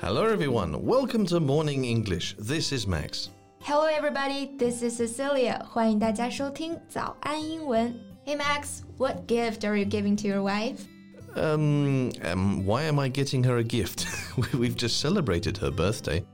[0.00, 0.84] Hello, everyone.
[0.84, 2.36] Welcome to Morning English.
[2.38, 3.30] This is Max.
[3.60, 4.52] Hello, everybody.
[4.56, 5.64] This is Cecilia.
[5.68, 7.94] 欢迎大家收听早安英文。
[8.24, 10.86] Hey, Max, what gift are you giving to your wife?
[11.34, 14.06] Um, um, why am I getting her a gift?
[14.54, 16.24] We've just celebrated her birthday.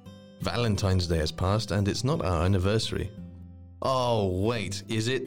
[0.41, 3.11] Valentine's Day has passed and it's not our anniversary.
[3.81, 5.25] Oh, wait, is it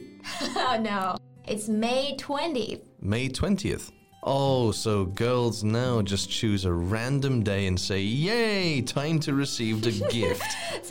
[0.55, 1.17] oh, no.
[1.47, 2.81] It's May 20th.
[3.01, 3.91] May 20th?
[4.22, 9.80] Oh, so girls now just choose a random day and say, "Yay, time to receive
[9.80, 10.44] the gift."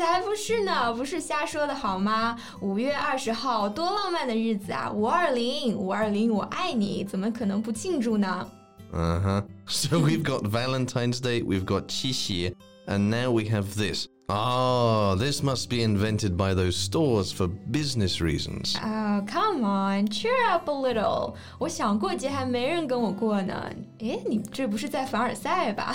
[9.20, 9.42] huh.
[9.68, 12.56] So we've got Valentine's Day, we've got Qixi,
[12.88, 14.08] and now we have this.
[14.29, 18.75] Oh, this must be invented by those stores for business reasons.
[18.83, 21.35] Oh, come on, cheer up a little.
[21.59, 23.71] 我想过节还没人跟我过呢。
[23.99, 25.95] 诶，你这不是在凡尔赛吧？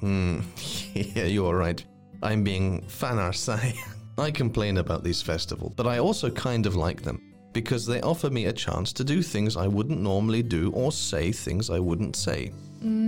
[0.00, 0.42] Hmm,
[0.94, 1.80] yeah, you're right.
[2.20, 3.74] I'm being fanarsai.
[4.16, 7.18] I complain about these festivals, but I also kind of like them
[7.52, 11.32] because they offer me a chance to do things I wouldn't normally do or say
[11.32, 12.52] things I wouldn't say.
[12.84, 13.03] Mm.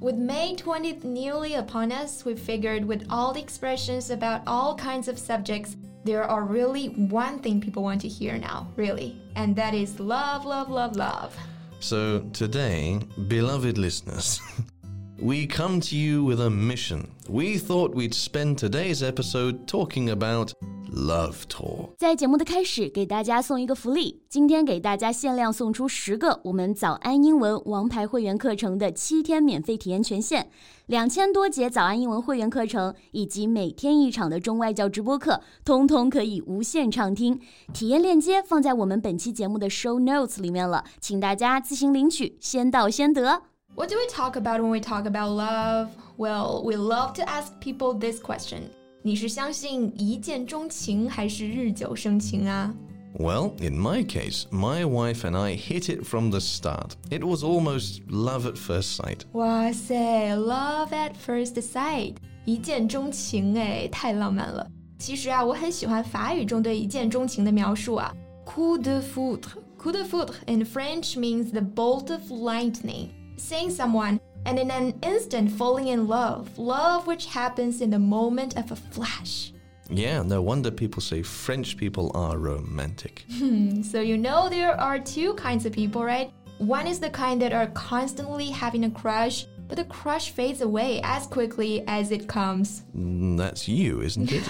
[0.00, 5.08] With May 20th newly upon us, we figured with all the expressions about all kinds
[5.08, 9.74] of subjects, there are really one thing people want to hear now, really, and that
[9.74, 11.36] is love, love, love, love.
[11.80, 14.40] So today, beloved listeners,
[15.18, 17.14] we come to you with a mission.
[17.28, 20.54] We thought we'd spend today's episode talking about
[20.95, 24.23] Love Tour，在节目的开始，给大家送一个福利。
[24.29, 30.47] 今天给大家限量送出十个我们早安英文王牌会员课程的七天免费体验权限，
[30.85, 37.41] 两千多节早安英文会员课程以及每天一场的中外教直播课，通通可以无限畅听。
[37.73, 43.41] 体验链接放在我们本期节目的 show notes 里面了，请大家自行领取，先到先得。
[43.75, 45.89] What do we talk about when we talk about love?
[46.15, 48.69] Well, we love to ask people this question.
[49.01, 52.73] 你是相信一见钟情还是日久生情啊？
[53.17, 56.91] Well, in my case, my wife and I hit it from the start.
[57.09, 59.21] It was almost love at first sight.
[59.31, 64.67] 哇塞，love at first sight，一见钟情哎，太浪漫了。
[64.99, 68.13] 其实啊，我很喜欢法语中对一见钟情的描述啊，
[68.45, 73.09] coup de foudre。Coup de foudre in French means the bolt of lightning.
[73.37, 78.56] Seeing someone and in an instant falling in love, love which happens in the moment
[78.56, 79.52] of a flash.
[79.88, 83.24] Yeah, no wonder people say French people are romantic.
[83.38, 86.32] Hmm, so you know there are two kinds of people, right?
[86.58, 91.01] One is the kind that are constantly having a crush but the crush fades away
[91.03, 92.83] as quickly as it comes.
[92.95, 94.43] Mm, that's you, isn't it?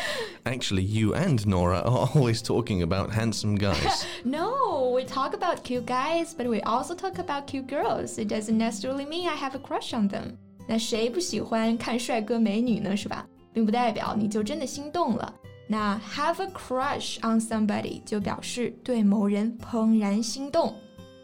[0.45, 4.05] Actually, you and Nora are always talking about handsome guys.
[4.25, 8.17] no, we talk about cute guys, but we also talk about cute girls.
[8.17, 10.37] It doesn't necessarily mean I have a crush on them.
[10.67, 12.95] 那谁不喜欢看帅哥美女呢？
[12.97, 13.25] 是吧？
[13.53, 15.33] 并不代表你就真的心动了。
[15.69, 20.75] 那 have a crush on somebody 就表示对某人怦然心动。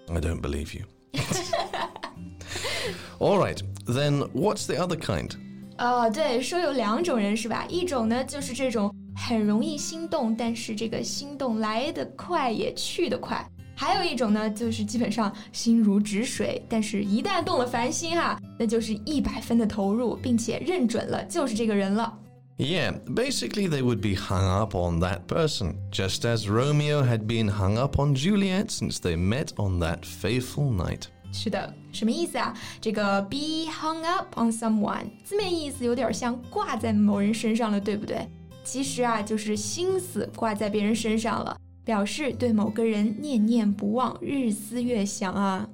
[0.07, 0.85] I don't believe you.
[3.19, 5.31] All right, then what's the other kind?
[5.77, 7.65] 哦，对，说有两种人是吧？
[7.67, 13.37] 一种呢就是这种很容易心动，但是这个心动来得快也去得快；
[13.75, 22.19] 还有一种呢，就是基本上心如止水，但是一旦动了凡心哈，那就是一百分的投入，并且认准了就是这个人了。
[22.57, 27.79] Yeah, basically they would be hung up on that person, just as Romeo had been hung
[27.79, 31.07] up on Juliet since they met on that fateful night.
[31.31, 32.53] 是的，什么意思啊？
[32.79, 38.27] 这个 be hung up on someone 字面意思有点像挂在某人身上了，对不对？
[38.63, 45.67] 其实啊，就是心思挂在别人身上了，表示对某个人念念不忘，日思夜想啊。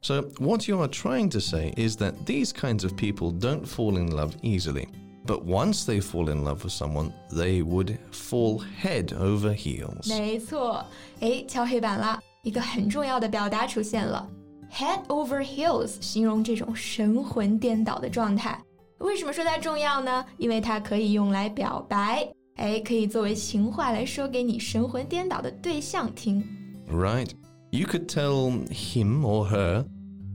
[0.00, 3.98] So what you are trying to say is that these kinds of people don't fall
[3.98, 4.86] in love easily.
[5.26, 10.06] But once they fall in love with someone, they would fall head over heels.
[10.08, 10.84] 没错，
[11.20, 14.28] 哎，敲黑板了，一个很重要的表达出现了。
[14.72, 18.60] Head over heels 形容这种神魂颠倒的状态。
[18.98, 20.24] 为什么说它重要呢？
[20.36, 26.42] 因为它可以用来表白，哎，可以作为情话来说给你神魂颠倒的对象听。
[26.90, 27.30] Right,
[27.70, 29.84] you could tell him or her,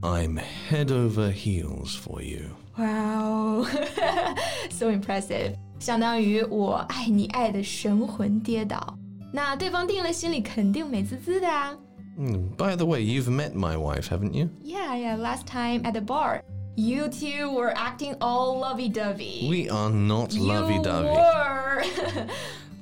[0.02, 0.40] "I'm
[0.70, 3.66] head over heels for you." Wow,
[4.70, 5.54] so impressive！
[5.78, 8.96] 相当于我爱你爱的神魂颠倒。
[9.32, 11.76] 那对方听了心里肯定美滋滋的啊。
[12.18, 14.50] Mm, by the way, you've met my wife, haven't you?
[14.62, 16.42] Yeah, yeah, last time at the bar.
[16.76, 19.46] You two were acting all lovey dovey.
[19.48, 21.08] We are not lovey dovey.
[21.08, 22.26] You were.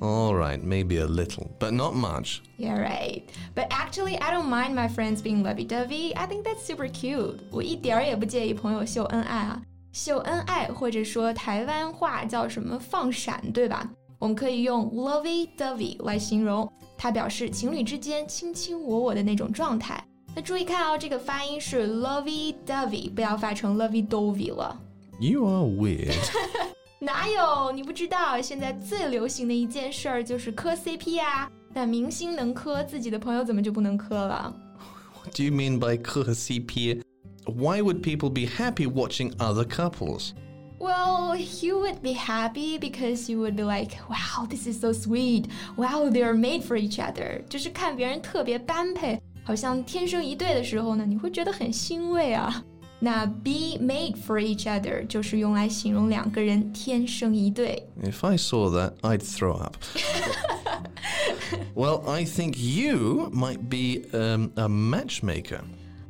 [0.01, 2.41] all right, maybe a little, but not much.
[2.57, 3.23] Yeah, right.
[3.55, 6.13] But actually, I don't mind my friends being lovey dovey.
[6.15, 7.39] I think that's super cute.
[7.51, 9.61] 我一点儿也不介意朋友秀恩爱啊。
[9.91, 13.89] 秀恩爱，或者说台湾话叫什么放闪，对吧？
[14.24, 16.66] 我们可以用 lovey-dovey 来形容，
[16.96, 20.02] 它表示情侣之间卿卿我我的那种状态。
[20.34, 24.80] 那注意看哦，这个发音是 lovey-dovey，不要发成 lovey-dovey 了。
[25.20, 26.16] You are weird.
[27.00, 27.70] 哪有？
[27.72, 31.50] 你不知道，现在最流行的一件事儿就是磕 CP 啊。
[31.74, 34.56] 那明星能磕，自己的朋友怎么就不能磕了
[35.22, 37.02] ？What do you mean by 磕 CP?
[37.44, 40.30] Why would people be happy watching other couples?
[40.83, 45.47] Well, you would be happy because you would be like, wow, this is so sweet.
[45.75, 47.43] Wow, they are made for each other.
[47.49, 52.63] 就是看别人特别般配，好像天生一对的时候呢，你会觉得很欣慰啊。
[53.01, 57.87] 那 be made for each other 就是用来形容两个人天生一对。
[58.01, 59.75] If I saw that, I'd throw up.
[61.75, 65.61] well, I think you might be um, a matchmaker.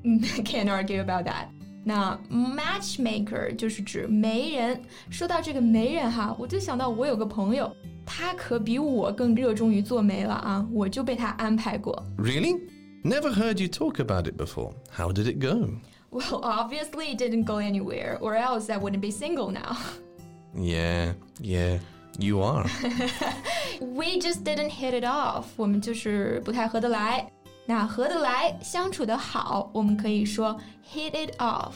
[0.43, 1.47] Can't argue about that.
[1.83, 4.81] 那 matchmaker 就是指媒人。
[5.09, 7.73] 说到这个媒人哈，我就想到我有个朋友，
[8.05, 12.03] 他可比我更热衷于做媒了啊，我就被他安排过。
[12.17, 12.59] Really?
[13.03, 14.73] Never heard you talk about it before.
[14.91, 15.69] How did it go?
[16.11, 19.77] Well, obviously it didn't go anywhere, or else I wouldn't be single now.
[20.53, 21.79] Yeah, yeah,
[22.17, 22.65] you are.
[23.79, 25.45] We just didn't hit it off.
[25.55, 27.31] 我们就是不太合得来。
[27.65, 30.59] 那合得来，相处得好，我们可以说
[30.91, 31.73] hit it off.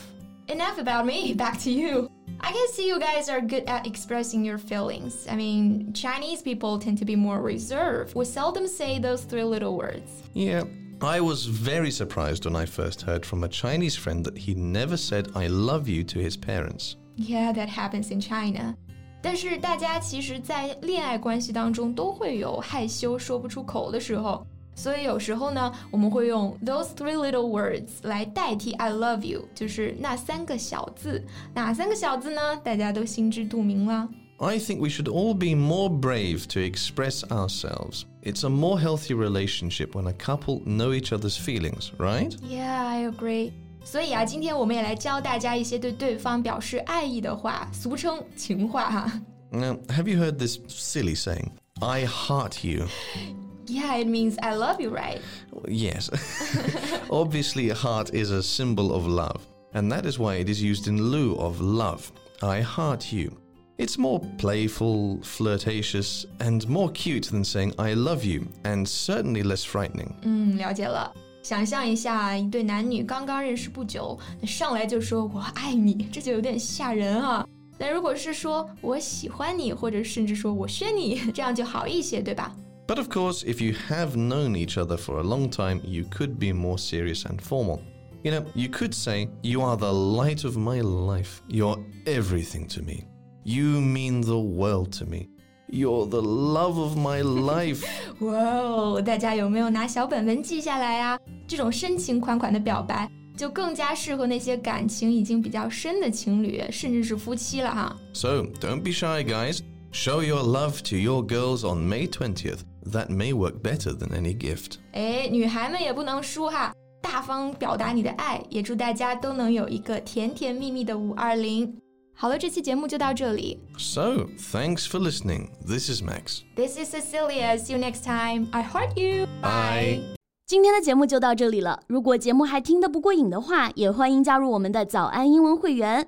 [0.48, 1.34] Enough about me.
[1.36, 2.10] Back to you.
[2.40, 5.25] I can see you guys are good at expressing your feelings.
[5.30, 8.14] I mean, Chinese people tend to be more reserved.
[8.16, 10.10] We seldom say those three little words.
[10.34, 10.64] Yeah,
[11.00, 14.98] I was very surprised when I first heard from a Chinese friend that he never
[14.98, 16.98] said I love you to his parents.
[17.16, 18.75] Yeah, that happens in China.
[19.22, 24.46] 但是大家其实，在恋爱关系当中都会有害羞说不出口的时候，
[24.78, 31.24] 所以有时候呢，我们会用 those three little words 来代替 I love you，就是那三个小字。
[31.54, 32.42] 哪三个小字呢？
[32.64, 34.10] 大家都心知肚明了。
[34.40, 38.04] I think we should all be more brave to express ourselves.
[38.24, 42.36] It's a more healthy relationship when a couple know each other's feelings, right?
[42.42, 43.52] Yeah, I agree.
[43.86, 49.22] 所以啊，今天我们也来教大家一些对对方表示爱意的话，俗称情话哈。
[49.52, 51.52] Now, have you heard this silly saying?
[51.80, 52.88] I heart you.
[53.68, 55.22] Yeah, it means I love you, right?
[55.68, 56.10] Yes.
[57.10, 60.88] Obviously, a heart is a symbol of love, and that is why it is used
[60.88, 62.12] in lieu of love.
[62.42, 63.31] I heart you.
[63.78, 69.64] It's more playful, flirtatious, and more cute than saying I love you, and certainly less
[69.64, 70.12] frightening.
[70.24, 71.12] 嗯，了解了。
[71.42, 77.48] 想象一下，一对男女刚刚认识不久，那上来就说“我爱你”，这就有点吓人啊。
[77.78, 82.56] 那如果是说“我喜欢你”，或者甚至说“我宣你”，这样就好一些，对吧？
[82.88, 86.38] But of course, if you have known each other for a long time, you could
[86.38, 87.81] be more serious and formal.
[88.24, 91.42] You know, you could say, You are the light of my life.
[91.48, 93.06] You're everything to me.
[93.44, 95.30] You mean the world to me.
[95.70, 97.84] You're the love of my life.
[98.20, 101.20] 哇哦，大家有没有拿小本本记下来啊？
[101.48, 107.96] 这种深情款款的表白，就更加适合那些感情已经比较深的情侣，甚至是夫妻了哈。
[108.14, 109.62] so don't be shy, guys.
[109.92, 112.60] Show your love to your girls on May 20th.
[112.92, 114.78] That may work better than any gift.
[114.92, 121.77] 哎，女孩们也不能输哈，大方表达你的爱，也祝大家都能有一个甜甜蜜蜜的五二零。
[122.15, 123.60] 好了，这期节目就到这里。
[123.77, 125.48] So, thanks for listening.
[125.65, 126.42] This is Max.
[126.56, 127.58] This is Cecilia.
[127.58, 128.50] See you next time.
[128.51, 129.27] I heart you.
[129.42, 130.01] Bye.
[130.46, 131.80] 今天的节目就到这里了。
[131.88, 136.08] 如果节目还听得不过瘾的话，也欢迎加入我们的早安英文会员。